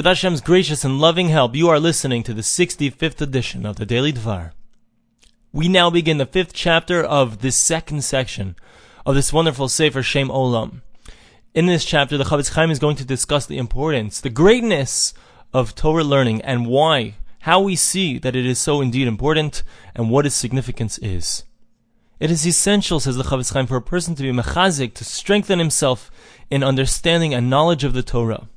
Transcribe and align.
With 0.00 0.06
Hashem's 0.06 0.40
gracious 0.40 0.82
and 0.82 0.98
loving 0.98 1.28
help, 1.28 1.54
you 1.54 1.68
are 1.68 1.78
listening 1.78 2.22
to 2.22 2.32
the 2.32 2.40
65th 2.40 3.20
edition 3.20 3.66
of 3.66 3.76
the 3.76 3.84
Daily 3.84 4.14
Dvar. 4.14 4.52
We 5.52 5.68
now 5.68 5.90
begin 5.90 6.16
the 6.16 6.24
fifth 6.24 6.54
chapter 6.54 7.04
of 7.04 7.42
this 7.42 7.62
second 7.62 8.02
section 8.02 8.56
of 9.04 9.14
this 9.14 9.30
wonderful 9.30 9.68
Sefer 9.68 10.02
Shem 10.02 10.30
Olam. 10.30 10.80
In 11.52 11.66
this 11.66 11.84
chapter, 11.84 12.16
the 12.16 12.24
Chofetz 12.24 12.54
Chaim 12.54 12.70
is 12.70 12.78
going 12.78 12.96
to 12.96 13.04
discuss 13.04 13.44
the 13.44 13.58
importance, 13.58 14.22
the 14.22 14.30
greatness 14.30 15.12
of 15.52 15.74
Torah 15.74 16.02
learning 16.02 16.40
and 16.40 16.66
why, 16.66 17.16
how 17.40 17.60
we 17.60 17.76
see 17.76 18.18
that 18.20 18.34
it 18.34 18.46
is 18.46 18.58
so 18.58 18.80
indeed 18.80 19.06
important 19.06 19.62
and 19.94 20.08
what 20.08 20.24
its 20.24 20.34
significance 20.34 20.96
is. 21.02 21.44
It 22.18 22.30
is 22.30 22.46
essential, 22.46 23.00
says 23.00 23.16
the 23.16 23.24
Chofetz 23.24 23.52
Chaim, 23.52 23.66
for 23.66 23.76
a 23.76 23.82
person 23.82 24.14
to 24.14 24.22
be 24.22 24.32
mechazik, 24.32 24.94
to 24.94 25.04
strengthen 25.04 25.58
himself 25.58 26.10
in 26.48 26.64
understanding 26.64 27.34
and 27.34 27.50
knowledge 27.50 27.84
of 27.84 27.92
the 27.92 28.02
Torah. 28.02 28.48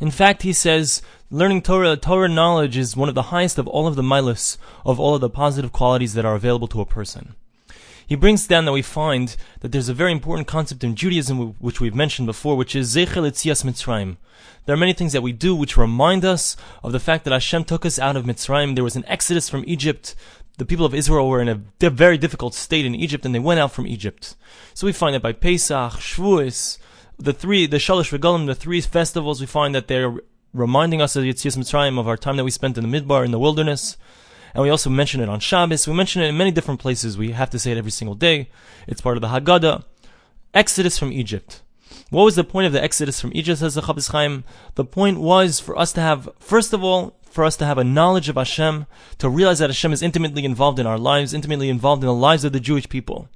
In 0.00 0.10
fact, 0.10 0.42
he 0.42 0.54
says, 0.54 1.02
learning 1.30 1.60
Torah, 1.60 1.96
Torah 1.96 2.28
knowledge 2.28 2.76
is 2.76 2.96
one 2.96 3.10
of 3.10 3.14
the 3.14 3.30
highest 3.30 3.58
of 3.58 3.68
all 3.68 3.86
of 3.86 3.96
the 3.96 4.02
milas, 4.02 4.56
of 4.84 4.98
all 4.98 5.14
of 5.14 5.20
the 5.20 5.28
positive 5.28 5.72
qualities 5.72 6.14
that 6.14 6.24
are 6.24 6.34
available 6.34 6.68
to 6.68 6.80
a 6.80 6.86
person. 6.86 7.34
He 8.06 8.16
brings 8.16 8.46
down 8.46 8.64
that 8.64 8.72
we 8.72 8.82
find 8.82 9.36
that 9.60 9.70
there's 9.70 9.90
a 9.90 9.94
very 9.94 10.10
important 10.10 10.48
concept 10.48 10.82
in 10.82 10.96
Judaism, 10.96 11.54
which 11.60 11.80
we've 11.80 11.94
mentioned 11.94 12.26
before, 12.26 12.56
which 12.56 12.74
is 12.74 12.96
Zecher 12.96 13.22
Yitzias 13.22 13.62
Mitzrayim. 13.62 14.16
There 14.64 14.74
are 14.74 14.78
many 14.78 14.94
things 14.94 15.12
that 15.12 15.22
we 15.22 15.32
do 15.32 15.54
which 15.54 15.76
remind 15.76 16.24
us 16.24 16.56
of 16.82 16.92
the 16.92 16.98
fact 16.98 17.24
that 17.24 17.32
Hashem 17.32 17.64
took 17.64 17.84
us 17.86 17.98
out 17.98 18.16
of 18.16 18.24
Mitzrayim. 18.24 18.74
There 18.74 18.82
was 18.82 18.96
an 18.96 19.04
exodus 19.06 19.48
from 19.48 19.64
Egypt. 19.66 20.16
The 20.58 20.64
people 20.64 20.86
of 20.86 20.94
Israel 20.94 21.28
were 21.28 21.40
in 21.40 21.48
a 21.48 21.90
very 21.90 22.18
difficult 22.18 22.54
state 22.54 22.84
in 22.84 22.94
Egypt, 22.94 23.24
and 23.24 23.34
they 23.34 23.38
went 23.38 23.60
out 23.60 23.72
from 23.72 23.86
Egypt. 23.86 24.34
So 24.74 24.86
we 24.86 24.92
find 24.92 25.14
that 25.14 25.22
by 25.22 25.32
Pesach, 25.32 25.92
Shavuos, 25.92 26.78
the 27.20 27.32
three, 27.32 27.66
the 27.66 27.76
Shalosh 27.76 28.16
Regalim, 28.16 28.46
the 28.46 28.54
three 28.54 28.80
festivals, 28.80 29.40
we 29.40 29.46
find 29.46 29.74
that 29.74 29.88
they're 29.88 30.14
reminding 30.52 31.02
us 31.02 31.16
of 31.16 31.24
Yitzias 31.24 31.56
Mitzrayim, 31.56 31.98
of 31.98 32.08
our 32.08 32.16
time 32.16 32.36
that 32.36 32.44
we 32.44 32.50
spent 32.50 32.78
in 32.78 32.90
the 32.90 33.00
Midbar, 33.00 33.24
in 33.24 33.30
the 33.30 33.38
wilderness. 33.38 33.96
And 34.54 34.62
we 34.62 34.70
also 34.70 34.90
mention 34.90 35.20
it 35.20 35.28
on 35.28 35.38
Shabbos. 35.38 35.86
We 35.86 35.94
mention 35.94 36.22
it 36.22 36.28
in 36.28 36.36
many 36.36 36.50
different 36.50 36.80
places. 36.80 37.16
We 37.16 37.32
have 37.32 37.50
to 37.50 37.58
say 37.58 37.72
it 37.72 37.78
every 37.78 37.92
single 37.92 38.16
day. 38.16 38.48
It's 38.88 39.00
part 39.00 39.16
of 39.16 39.20
the 39.20 39.28
Haggadah. 39.28 39.84
Exodus 40.54 40.98
from 40.98 41.12
Egypt. 41.12 41.62
What 42.08 42.24
was 42.24 42.34
the 42.34 42.42
point 42.42 42.66
of 42.66 42.72
the 42.72 42.82
Exodus 42.82 43.20
from 43.20 43.30
Egypt, 43.34 43.60
says 43.60 43.74
the 43.74 43.82
Chofetz 43.82 44.10
Chaim? 44.10 44.42
The 44.74 44.84
point 44.84 45.20
was 45.20 45.60
for 45.60 45.78
us 45.78 45.92
to 45.92 46.00
have, 46.00 46.28
first 46.40 46.72
of 46.72 46.82
all, 46.82 47.16
for 47.22 47.44
us 47.44 47.56
to 47.58 47.66
have 47.66 47.78
a 47.78 47.84
knowledge 47.84 48.28
of 48.28 48.34
Hashem, 48.34 48.86
to 49.18 49.28
realize 49.28 49.60
that 49.60 49.70
Hashem 49.70 49.92
is 49.92 50.02
intimately 50.02 50.44
involved 50.44 50.80
in 50.80 50.86
our 50.86 50.98
lives, 50.98 51.32
intimately 51.32 51.68
involved 51.68 52.02
in 52.02 52.08
the 52.08 52.14
lives 52.14 52.44
of 52.44 52.52
the 52.52 52.58
Jewish 52.58 52.88
people. 52.88 53.28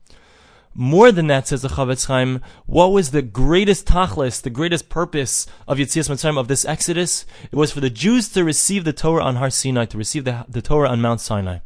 More 0.76 1.12
than 1.12 1.28
that, 1.28 1.46
says 1.46 1.62
the 1.62 1.68
Chofetz 1.68 2.06
Chaim, 2.06 2.40
what 2.66 2.88
was 2.88 3.12
the 3.12 3.22
greatest 3.22 3.86
tachlis, 3.86 4.42
the 4.42 4.50
greatest 4.50 4.88
purpose 4.88 5.46
of 5.68 5.78
Yitzias 5.78 6.10
Mitzrayim, 6.10 6.36
of 6.36 6.48
this 6.48 6.64
Exodus? 6.64 7.24
It 7.44 7.54
was 7.54 7.70
for 7.70 7.80
the 7.80 7.90
Jews 7.90 8.28
to 8.30 8.42
receive 8.42 8.84
the 8.84 8.92
Torah 8.92 9.22
on 9.22 9.36
Har 9.36 9.50
Sinai, 9.50 9.84
to 9.84 9.96
receive 9.96 10.24
the, 10.24 10.44
the 10.48 10.60
Torah 10.60 10.88
on 10.88 11.00
Mount 11.00 11.20
Sinai. 11.20 11.58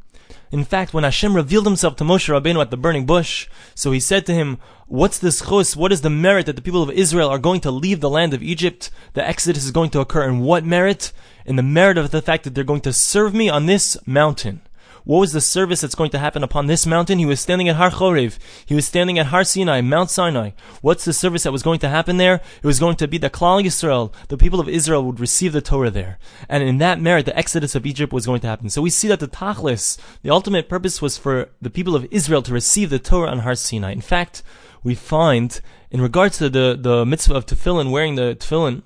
In 0.51 0.65
fact, 0.65 0.93
when 0.93 1.05
Hashem 1.05 1.35
revealed 1.35 1.67
himself 1.67 1.97
to 1.97 2.05
Moshe 2.05 2.29
Rabbeinu 2.29 2.61
at 2.61 2.71
the 2.71 2.77
burning 2.77 3.07
bush, 3.07 3.49
so 3.75 3.93
he 3.93 4.01
said 4.01 4.27
to 4.27 4.35
him, 4.35 4.59
What's 4.87 5.19
this 5.19 5.41
chus? 5.41 5.77
What 5.77 5.93
is 5.93 6.03
the 6.03 6.11
merit 6.11 6.47
that 6.47 6.57
the 6.57 6.63
people 6.63 6.83
of 6.83 6.91
Israel 6.91 7.29
are 7.29 7.39
going 7.39 7.61
to 7.61 7.71
leave 7.71 8.01
the 8.01 8.11
land 8.11 8.33
of 8.33 8.43
Egypt? 8.43 8.91
The 9.13 9.27
Exodus 9.27 9.65
is 9.65 9.71
going 9.71 9.91
to 9.91 10.01
occur. 10.01 10.29
And 10.29 10.43
what 10.43 10.65
merit? 10.65 11.13
In 11.45 11.57
the 11.57 11.63
merit 11.63 11.99
of 11.99 12.11
the 12.11 12.23
fact 12.23 12.45
that 12.45 12.55
they're 12.55 12.65
going 12.65 12.83
to 12.83 12.93
serve 12.93 13.35
me 13.35 13.49
on 13.49 13.67
this 13.67 13.97
mountain. 14.07 14.63
What 15.05 15.19
was 15.19 15.33
the 15.33 15.41
service 15.41 15.81
that's 15.81 15.95
going 15.95 16.11
to 16.11 16.19
happen 16.19 16.43
upon 16.43 16.67
this 16.67 16.87
mountain? 16.87 17.19
He 17.19 17.27
was 17.27 17.41
standing 17.41 17.69
at 17.69 17.77
Har 17.77 17.91
Chorev. 17.91 18.39
He 18.67 18.75
was 18.75 18.87
standing 18.87 19.19
at 19.19 19.27
Har 19.27 19.45
Sinai, 19.45 19.81
Mount 19.81 20.11
Sinai. 20.11 20.51
What's 20.83 21.05
the 21.05 21.13
service 21.13 21.45
that 21.45 21.53
was 21.53 21.63
going 21.63 21.79
to 21.81 21.89
happen 21.89 22.17
there? 22.17 22.41
It 22.63 22.67
was 22.67 22.81
going 22.81 22.97
to 22.97 23.09
be 23.09 23.19
the 23.19 23.31
Klal 23.31 23.63
Yisrael. 23.63 24.13
The 24.29 24.37
people 24.37 24.61
of 24.61 24.69
Israel 24.69 25.05
would 25.05 25.21
receive 25.21 25.53
the 25.53 25.61
Torah 25.61 25.91
there. 25.91 26.19
And 26.49 26.63
in 26.63 26.79
that 26.79 27.01
merit, 27.01 27.27
the 27.27 27.37
exodus 27.37 27.75
of 27.75 27.87
Egypt 27.87 28.13
was 28.13 28.27
going 28.27 28.41
to 28.41 28.47
happen. 28.47 28.71
So 28.71 28.83
we 28.83 28.91
see 28.91 29.09
that 29.09 29.21
the 29.21 29.29
Tachlis, 29.29 29.99
the 30.23 30.31
ultimate 30.31 30.69
purpose 30.69 31.01
was 31.01 31.17
for 31.17 31.51
the 31.61 31.71
people 31.71 31.95
of 31.95 32.07
Israel 32.11 32.43
to 32.43 32.53
receive 32.53 32.91
the 32.91 32.99
Torah 32.99 33.31
on 33.31 33.41
Har 33.41 33.55
Sinai. 33.55 33.93
In 33.93 34.01
fact, 34.01 34.43
we 34.83 34.95
find, 34.95 35.61
in 35.91 36.01
regards 36.01 36.39
to 36.39 36.49
the, 36.49 36.79
the 36.81 37.05
mitzvah 37.05 37.35
of 37.35 37.47
tefillin, 37.47 37.91
wearing 37.91 38.15
the 38.15 38.37
tefillin, 38.39 38.83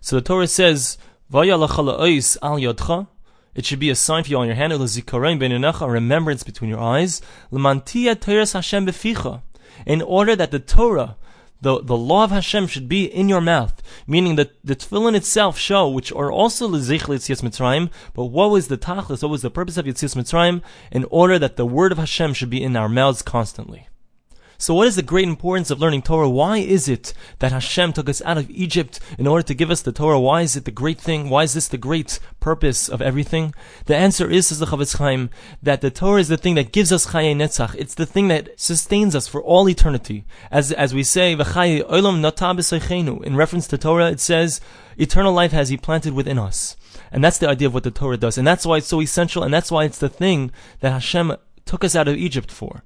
so 0.00 0.16
the 0.16 0.22
Torah 0.22 0.46
says, 0.46 0.96
al 1.32 1.42
it 3.54 3.64
should 3.64 3.78
be 3.78 3.90
a 3.90 3.94
sign 3.94 4.24
for 4.24 4.30
you 4.30 4.38
on 4.38 4.46
your 4.46 4.56
hand, 4.56 4.72
a 4.72 5.86
remembrance 5.88 6.42
between 6.42 6.70
your 6.70 6.80
eyes, 6.80 7.20
in 9.86 10.02
order 10.02 10.36
that 10.36 10.50
the 10.50 10.58
Torah, 10.58 11.16
the, 11.62 11.82
the 11.82 11.96
law 11.96 12.24
of 12.24 12.30
Hashem 12.30 12.66
should 12.66 12.88
be 12.88 13.04
in 13.04 13.28
your 13.28 13.40
mouth, 13.40 13.82
meaning 14.06 14.36
that 14.36 14.52
the 14.64 14.74
tefillin 14.74 15.14
itself 15.14 15.58
show, 15.58 15.88
which 15.88 16.12
are 16.12 16.32
also 16.32 16.66
l'zecher 16.66 17.14
Yitzias 17.14 17.42
Mitzrayim, 17.42 17.90
but 18.14 18.26
what 18.26 18.50
was 18.50 18.68
the 18.68 18.78
tachlis, 18.78 19.22
what 19.22 19.30
was 19.30 19.42
the 19.42 19.50
purpose 19.50 19.76
of 19.76 19.84
Yitzias 19.84 20.16
Mitzrayim, 20.16 20.62
in 20.90 21.04
order 21.10 21.38
that 21.38 21.56
the 21.56 21.66
word 21.66 21.92
of 21.92 21.98
Hashem 21.98 22.34
should 22.34 22.50
be 22.50 22.62
in 22.62 22.76
our 22.76 22.88
mouths 22.88 23.22
constantly. 23.22 23.88
So 24.60 24.74
what 24.74 24.88
is 24.88 24.96
the 24.96 25.02
great 25.02 25.26
importance 25.26 25.70
of 25.70 25.80
learning 25.80 26.02
Torah? 26.02 26.28
Why 26.28 26.58
is 26.58 26.86
it 26.86 27.14
that 27.38 27.50
Hashem 27.50 27.94
took 27.94 28.10
us 28.10 28.20
out 28.26 28.36
of 28.36 28.50
Egypt 28.50 29.00
in 29.18 29.26
order 29.26 29.42
to 29.42 29.54
give 29.54 29.70
us 29.70 29.80
the 29.80 29.90
Torah? 29.90 30.20
Why 30.20 30.42
is 30.42 30.54
it 30.54 30.66
the 30.66 30.70
great 30.70 31.00
thing? 31.00 31.30
Why 31.30 31.44
is 31.44 31.54
this 31.54 31.66
the 31.66 31.78
great 31.78 32.20
purpose 32.40 32.86
of 32.86 33.00
everything? 33.00 33.54
The 33.86 33.96
answer 33.96 34.30
is, 34.30 34.48
says 34.48 34.58
the 34.58 34.66
Chofetz 34.66 34.98
Chaim, 34.98 35.30
that 35.62 35.80
the 35.80 35.90
Torah 35.90 36.20
is 36.20 36.28
the 36.28 36.36
thing 36.36 36.56
that 36.56 36.72
gives 36.72 36.92
us 36.92 37.06
Chaye 37.06 37.34
Netzach. 37.34 37.74
It's 37.74 37.94
the 37.94 38.04
thing 38.04 38.28
that 38.28 38.50
sustains 38.60 39.16
us 39.16 39.26
for 39.26 39.42
all 39.42 39.66
eternity. 39.66 40.26
As, 40.50 40.72
as 40.72 40.92
we 40.92 41.04
say, 41.04 41.34
Olam 41.34 42.20
in 43.24 43.36
reference 43.36 43.66
to 43.66 43.78
Torah, 43.78 44.10
it 44.10 44.20
says, 44.20 44.60
eternal 44.98 45.32
life 45.32 45.52
has 45.52 45.70
He 45.70 45.78
planted 45.78 46.12
within 46.12 46.38
us. 46.38 46.76
And 47.10 47.24
that's 47.24 47.38
the 47.38 47.48
idea 47.48 47.68
of 47.68 47.72
what 47.72 47.84
the 47.84 47.90
Torah 47.90 48.18
does. 48.18 48.36
And 48.36 48.46
that's 48.46 48.66
why 48.66 48.76
it's 48.76 48.88
so 48.88 49.00
essential, 49.00 49.42
and 49.42 49.54
that's 49.54 49.72
why 49.72 49.84
it's 49.84 49.98
the 49.98 50.10
thing 50.10 50.50
that 50.80 50.92
Hashem 50.92 51.34
took 51.64 51.82
us 51.82 51.96
out 51.96 52.08
of 52.08 52.16
Egypt 52.16 52.52
for 52.52 52.82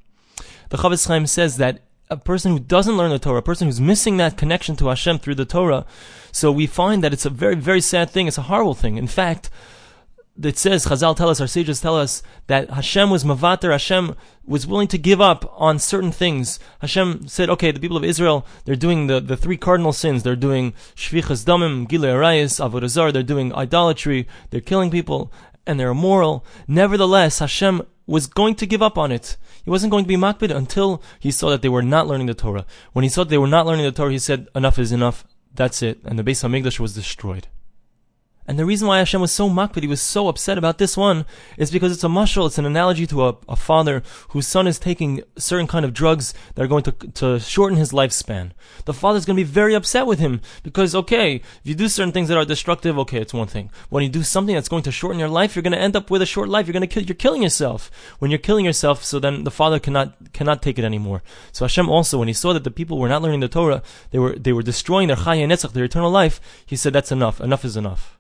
the 0.71 0.77
Chofetz 0.77 1.07
Chaim 1.09 1.27
says 1.27 1.57
that 1.59 1.81
a 2.11 2.17
person 2.17 2.53
who 2.53 2.59
doesn't 2.59 2.97
learn 2.97 3.11
the 3.11 3.19
Torah, 3.19 3.39
a 3.39 3.43
person 3.43 3.67
who's 3.67 3.81
missing 3.81 4.17
that 4.19 4.37
connection 4.37 4.77
to 4.77 4.89
Hashem 4.89 5.19
through 5.19 5.37
the 5.37 5.45
Torah, 5.45 5.87
so 6.33 6.53
we 6.53 6.67
find 6.67 7.03
that 7.03 7.13
it's 7.13 7.25
a 7.25 7.31
very, 7.31 7.55
very 7.55 7.81
sad 7.81 8.11
thing. 8.11 8.27
It's 8.27 8.39
a 8.39 8.43
horrible 8.43 8.75
thing. 8.75 8.97
In 8.97 9.07
fact, 9.07 9.51
it 10.43 10.59
says, 10.59 10.87
Chazal 10.87 11.17
tell 11.17 11.29
us, 11.29 11.41
our 11.41 11.47
sages 11.47 11.81
tell 11.81 11.97
us, 11.97 12.23
that 12.49 12.71
Hashem 12.71 13.09
was 13.09 13.25
mavater, 13.25 13.71
Hashem 13.71 14.17
was 14.45 14.67
willing 14.67 14.89
to 14.89 14.99
give 14.99 15.21
up 15.21 15.51
on 15.57 15.79
certain 15.79 16.11
things. 16.11 16.59
Hashem 16.81 17.29
said, 17.29 17.49
okay, 17.51 17.71
the 17.71 17.79
people 17.79 17.97
of 17.97 18.05
Israel, 18.05 18.45
they're 18.65 18.75
doing 18.75 19.07
the, 19.07 19.21
the 19.21 19.37
three 19.37 19.57
cardinal 19.57 19.93
sins. 19.93 20.23
They're 20.23 20.35
doing 20.35 20.75
shfichas 20.97 21.45
damim, 21.45 21.87
gilui 21.87 22.13
arayos, 22.13 22.59
avodah 22.59 23.13
they're 23.13 23.23
doing 23.23 23.55
idolatry, 23.55 24.27
they're 24.51 24.61
killing 24.61 24.91
people, 24.91 25.33
and 25.67 25.79
they're 25.79 25.91
immoral. 25.91 26.45
Nevertheless, 26.67 27.39
Hashem 27.39 27.83
was 28.06 28.26
going 28.26 28.54
to 28.56 28.66
give 28.66 28.82
up 28.82 28.98
on 28.98 29.12
it. 29.12 29.37
He 29.65 29.70
wasn't 29.70 29.91
going 29.91 30.04
to 30.04 30.09
be 30.09 30.16
makpid 30.16 30.54
until 30.54 31.03
he 31.19 31.31
saw 31.31 31.50
that 31.50 31.62
they 31.62 31.69
were 31.69 31.82
not 31.82 32.06
learning 32.06 32.26
the 32.26 32.34
Torah. 32.34 32.66
When 32.92 33.03
he 33.03 33.09
saw 33.09 33.25
that 33.25 33.31
they 33.31 33.38
were 33.38 33.47
not 33.47 33.66
learning 33.66 33.84
the 33.84 33.92
Torah, 33.92 34.12
he 34.12 34.19
said, 34.19 34.48
enough 34.54 34.78
is 34.78 34.92
enough. 34.92 35.25
That's 35.54 35.82
it. 35.82 36.00
And 36.04 36.19
the 36.19 36.25
Beis 36.25 36.42
HaMikdash 36.42 36.78
was 36.78 36.94
destroyed. 36.94 37.48
And 38.47 38.59
the 38.59 38.66
reason 38.66 38.87
why 38.87 38.99
Hashem 38.99 39.21
was 39.21 39.32
so 39.32 39.49
makpid, 39.49 39.82
he 39.82 39.88
was 39.88 40.03
so 40.03 40.28
upset 40.28 40.59
about 40.59 40.78
this 40.78 40.97
one, 40.97 41.25
is 41.56 41.71
because 41.71 41.93
it's 41.93 42.05
a 42.05 42.09
mashal, 42.09 42.47
it's 42.47 42.59
an 42.59 42.66
analogy 42.66 43.06
to 43.06 43.27
a, 43.27 43.37
a, 43.49 43.56
father 43.56 44.03
whose 44.31 44.47
son 44.47 44.66
is 44.66 44.78
taking 44.78 45.22
certain 45.38 45.66
kind 45.66 45.84
of 45.84 45.94
drugs 45.94 46.34
that 46.54 46.62
are 46.62 46.69
going 46.69 46.83
to, 46.83 46.93
to 46.93 47.41
shorten 47.41 47.78
his 47.78 47.93
lifespan. 47.93 48.50
The 48.84 48.93
father's 48.93 49.25
going 49.25 49.37
to 49.37 49.43
be 49.43 49.50
very 49.50 49.75
upset 49.75 50.06
with 50.06 50.19
him, 50.19 50.43
because 50.62 50.94
okay, 50.94 51.37
if 51.37 51.60
you 51.62 51.75
do 51.75 51.88
certain 51.88 52.12
things 52.12 52.28
that 52.28 52.37
are 52.37 52.44
destructive, 52.44 52.99
okay, 52.99 53.19
it's 53.19 53.33
one 53.33 53.47
thing. 53.47 53.71
When 53.88 54.03
you 54.03 54.10
do 54.10 54.22
something 54.22 54.54
that's 54.54 54.69
going 54.69 54.83
to 54.83 54.93
shorten 54.93 55.19
your 55.19 55.28
life, 55.28 55.56
you're 55.56 55.62
going 55.62 55.72
to 55.72 55.78
end 55.78 55.97
up 55.97 56.10
with 56.10 56.21
a 56.21 56.27
short 56.27 56.50
life, 56.50 56.66
you're 56.66 56.75
going 56.75 56.83
to 56.83 56.87
kill, 56.87 57.03
you're 57.03 57.15
killing 57.15 57.43
yourself. 57.43 57.91
When 58.19 58.31
you're 58.31 58.38
killing 58.38 58.66
yourself, 58.66 59.04
so 59.04 59.19
then 59.19 59.44
the 59.44 59.50
father 59.50 59.78
cannot, 59.78 60.33
cannot 60.34 60.60
take 60.60 60.78
it 60.78 60.84
anymore. 60.84 61.22
So 61.53 61.65
Hashem 61.65 61.88
also, 61.88 62.19
when 62.19 62.28
he 62.28 62.34
saw 62.34 62.53
that 62.53 62.65
the 62.65 62.71
people 62.71 62.99
were 62.99 63.09
not 63.09 63.22
learning 63.22 63.41
the 63.41 63.49
Torah, 63.49 63.83
they 64.10 64.19
were, 64.19 64.34
they 64.34 64.53
were 64.53 64.62
destroying 64.62 65.09
their 65.09 65.16
chayah 65.16 65.47
netzach, 65.47 65.72
their 65.72 65.84
eternal 65.84 66.10
life, 66.10 66.41
he 66.66 66.77
said, 66.77 66.93
that's 66.93 67.12
enough. 67.12 67.41
Enough 67.41 67.65
is 67.65 67.77
enough. 67.77 68.19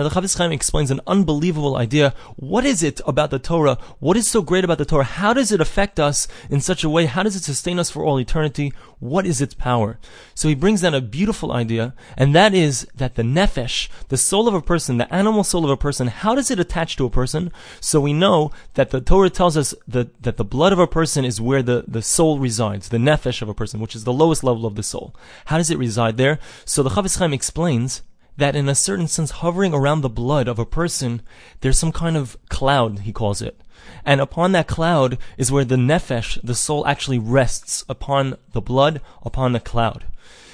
Now 0.00 0.08
the 0.08 0.18
Chofetz 0.18 0.38
Chaim 0.38 0.50
explains 0.50 0.90
an 0.90 1.02
unbelievable 1.06 1.76
idea. 1.76 2.14
What 2.36 2.64
is 2.64 2.82
it 2.82 3.02
about 3.06 3.28
the 3.28 3.38
Torah? 3.38 3.76
What 3.98 4.16
is 4.16 4.26
so 4.26 4.40
great 4.40 4.64
about 4.64 4.78
the 4.78 4.86
Torah? 4.86 5.04
How 5.04 5.34
does 5.34 5.52
it 5.52 5.60
affect 5.60 6.00
us 6.00 6.26
in 6.48 6.62
such 6.62 6.82
a 6.82 6.88
way? 6.88 7.04
How 7.04 7.22
does 7.22 7.36
it 7.36 7.42
sustain 7.42 7.78
us 7.78 7.90
for 7.90 8.02
all 8.02 8.18
eternity? 8.18 8.72
What 8.98 9.26
is 9.26 9.42
its 9.42 9.52
power? 9.52 9.98
So 10.34 10.48
he 10.48 10.54
brings 10.54 10.80
down 10.80 10.94
a 10.94 11.02
beautiful 11.02 11.52
idea, 11.52 11.92
and 12.16 12.34
that 12.34 12.54
is 12.54 12.86
that 12.94 13.16
the 13.16 13.22
nefesh, 13.22 13.90
the 14.08 14.16
soul 14.16 14.48
of 14.48 14.54
a 14.54 14.62
person, 14.62 14.96
the 14.96 15.14
animal 15.14 15.44
soul 15.44 15.66
of 15.66 15.70
a 15.70 15.76
person, 15.76 16.06
how 16.06 16.34
does 16.34 16.50
it 16.50 16.58
attach 16.58 16.96
to 16.96 17.04
a 17.04 17.10
person? 17.10 17.52
So 17.78 18.00
we 18.00 18.14
know 18.14 18.52
that 18.74 18.92
the 18.92 19.02
Torah 19.02 19.28
tells 19.28 19.58
us 19.58 19.74
that, 19.86 20.22
that 20.22 20.38
the 20.38 20.44
blood 20.44 20.72
of 20.72 20.78
a 20.78 20.86
person 20.86 21.26
is 21.26 21.42
where 21.42 21.62
the, 21.62 21.84
the 21.86 22.00
soul 22.00 22.38
resides, 22.38 22.88
the 22.88 22.96
nefesh 22.96 23.42
of 23.42 23.50
a 23.50 23.54
person, 23.54 23.80
which 23.80 23.94
is 23.94 24.04
the 24.04 24.14
lowest 24.14 24.42
level 24.42 24.64
of 24.64 24.76
the 24.76 24.82
soul. 24.82 25.14
How 25.44 25.58
does 25.58 25.70
it 25.70 25.76
reside 25.76 26.16
there? 26.16 26.38
So 26.64 26.82
the 26.82 26.88
Chofetz 26.88 27.18
Chaim 27.18 27.34
explains 27.34 28.00
that 28.40 28.56
in 28.56 28.68
a 28.68 28.74
certain 28.74 29.06
sense 29.06 29.30
hovering 29.30 29.72
around 29.72 30.00
the 30.00 30.08
blood 30.08 30.48
of 30.48 30.58
a 30.58 30.66
person, 30.66 31.22
there's 31.60 31.78
some 31.78 31.92
kind 31.92 32.16
of 32.16 32.36
cloud, 32.48 33.00
he 33.00 33.12
calls 33.12 33.40
it. 33.40 33.60
And 34.04 34.20
upon 34.20 34.52
that 34.52 34.68
cloud 34.68 35.18
is 35.38 35.52
where 35.52 35.64
the 35.64 35.76
nefesh, 35.76 36.38
the 36.42 36.54
soul 36.54 36.86
actually 36.86 37.18
rests 37.18 37.84
upon 37.88 38.36
the 38.52 38.60
blood, 38.60 39.00
upon 39.22 39.52
the 39.52 39.60
cloud. 39.60 40.04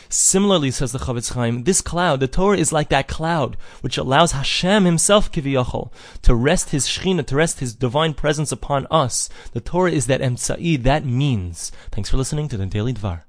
Similarly, 0.08 0.70
says 0.70 0.92
the 0.92 1.00
Chofetz 1.00 1.32
Chaim, 1.32 1.64
this 1.64 1.80
cloud, 1.80 2.20
the 2.20 2.28
Torah 2.28 2.56
is 2.56 2.72
like 2.72 2.90
that 2.90 3.08
cloud, 3.08 3.56
which 3.80 3.98
allows 3.98 4.32
Hashem 4.32 4.84
himself, 4.84 5.32
Kiviyachol, 5.32 5.90
to 6.22 6.34
rest 6.34 6.70
his 6.70 6.86
Shechina, 6.86 7.26
to 7.26 7.36
rest 7.36 7.58
his 7.60 7.74
divine 7.74 8.14
presence 8.14 8.52
upon 8.52 8.86
us. 8.90 9.28
The 9.52 9.60
Torah 9.60 9.90
is 9.90 10.06
that 10.06 10.20
emtsa'i, 10.20 10.80
that 10.84 11.04
means. 11.04 11.72
Thanks 11.90 12.10
for 12.10 12.16
listening 12.16 12.48
to 12.48 12.56
the 12.56 12.66
Daily 12.66 12.94
Dvar. 12.94 13.25